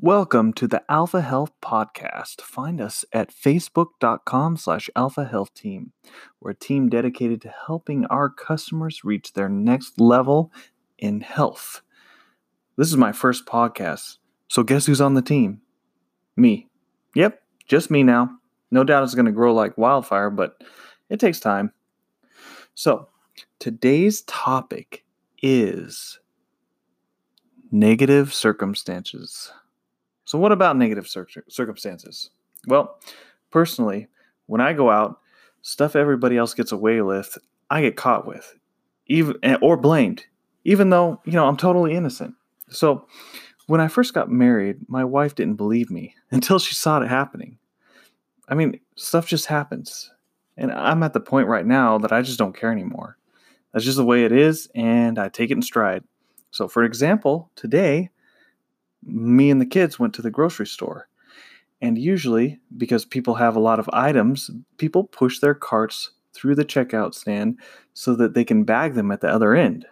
[0.00, 2.40] Welcome to the Alpha Health Podcast.
[2.40, 5.92] Find us at facebook.com slash alpha health team.
[6.40, 10.50] We're a team dedicated to helping our customers reach their next level
[10.96, 11.82] in health.
[12.78, 14.16] This is my first podcast,
[14.48, 15.60] so guess who's on the team?
[16.36, 16.68] Me.
[17.14, 18.30] Yep, just me now.
[18.70, 20.64] No doubt it's going to grow like wildfire, but
[21.10, 21.70] it takes time.
[22.74, 23.08] So,
[23.58, 25.04] today's topic
[25.42, 26.18] is
[27.70, 29.52] negative circumstances.
[30.32, 32.30] So, what about negative cir- circumstances?
[32.66, 32.98] Well,
[33.50, 34.08] personally,
[34.46, 35.20] when I go out,
[35.60, 37.36] stuff everybody else gets away with,
[37.68, 38.56] I get caught with,
[39.08, 40.24] even or blamed,
[40.64, 42.34] even though you know I'm totally innocent.
[42.70, 43.06] So,
[43.66, 47.58] when I first got married, my wife didn't believe me until she saw it happening.
[48.48, 50.10] I mean, stuff just happens,
[50.56, 53.18] and I'm at the point right now that I just don't care anymore.
[53.74, 56.04] That's just the way it is, and I take it in stride.
[56.52, 58.08] So, for example, today
[59.02, 61.08] me and the kids went to the grocery store.
[61.80, 66.64] And usually, because people have a lot of items, people push their carts through the
[66.64, 67.58] checkout stand
[67.92, 69.86] so that they can bag them at the other end.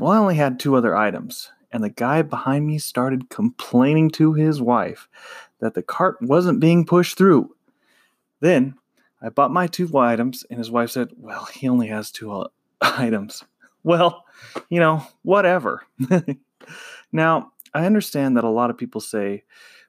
[0.00, 4.32] Well, I only had two other items, and the guy behind me started complaining to
[4.32, 5.08] his wife
[5.60, 7.54] that the cart wasn't being pushed through.
[8.40, 8.74] Then
[9.20, 12.48] I bought my two items, and his wife said, Well, he only has two uh,
[12.80, 13.44] items.
[13.82, 14.24] Well,
[14.68, 15.82] you know, whatever.
[17.12, 19.44] now, I understand that a lot of people say,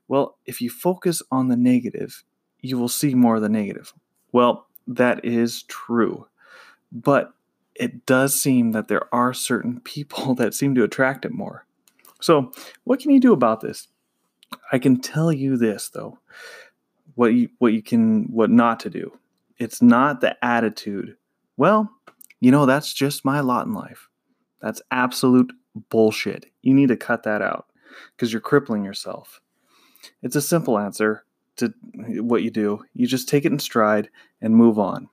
[0.08, 2.24] well, if you focus on the negative,
[2.62, 3.94] you will see more of the negative.
[4.32, 6.28] Well, that is true.
[6.92, 7.34] But
[7.76, 11.66] it does seem that there are certain people that seem to attract it more.
[12.22, 12.52] So,
[12.84, 13.88] what can you do about this?
[14.72, 16.20] I can tell you this though.
[17.16, 19.18] What you what you can what not to do.
[19.58, 21.16] It's not the attitude.
[21.56, 21.90] Well,
[22.40, 24.10] you know, that's just my lot in life.
[24.62, 25.54] That's absolute
[25.90, 26.46] bullshit.
[26.62, 27.68] You need to cut that out
[28.16, 29.42] because you're crippling yourself.
[30.22, 31.26] It's a simple answer
[31.58, 31.74] to
[32.22, 32.84] what you do.
[32.94, 34.10] You just take it in stride
[34.42, 35.10] and move on.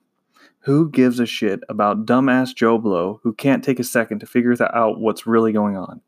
[0.61, 4.56] Who gives a shit about dumbass Joe Blow who can't take a second to figure
[4.75, 6.00] out what's really going on?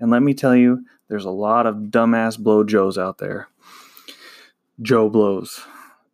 [0.00, 3.48] And let me tell you, there's a lot of dumbass blow Joes out there.
[4.82, 5.60] Joe Blows.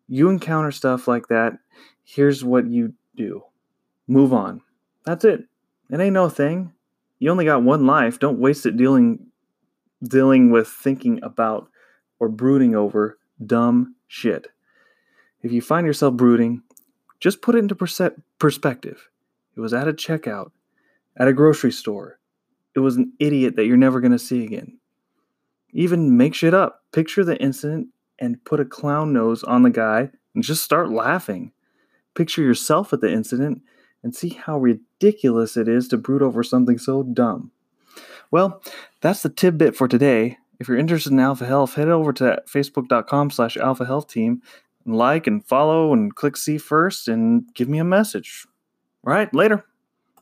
[0.08, 1.58] You encounter stuff like that,
[2.04, 3.42] here's what you do
[4.08, 4.62] move on.
[5.04, 5.44] That's it.
[5.90, 6.72] It ain't no thing.
[7.18, 8.18] You only got one life.
[8.18, 9.26] Don't waste it dealing
[10.02, 11.68] dealing with thinking about
[12.18, 14.48] or brooding over dumb shit.
[15.42, 16.62] If you find yourself brooding,
[17.20, 19.08] just put it into perspective.
[19.56, 20.50] It was at a checkout,
[21.16, 22.18] at a grocery store.
[22.74, 24.78] It was an idiot that you're never going to see again.
[25.72, 26.82] Even make shit up.
[26.92, 27.88] Picture the incident
[28.18, 31.52] and put a clown nose on the guy and just start laughing.
[32.14, 33.62] Picture yourself at the incident
[34.06, 37.50] and see how ridiculous it is to brood over something so dumb.
[38.30, 38.62] Well,
[39.00, 40.38] that's the tidbit for today.
[40.60, 44.42] If you're interested in Alpha Health, head over to facebook.com slash alpha health team
[44.84, 48.46] and like and follow and click see first and give me a message.
[49.04, 49.64] All right, later.